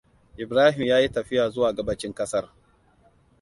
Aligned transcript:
Ibrahim 0.43 0.83
ya 0.87 0.97
yi 0.99 1.09
tafiya 1.11 1.49
zuwa 1.49 1.73
gabacin 1.73 2.13
ƙasar. 2.13 2.49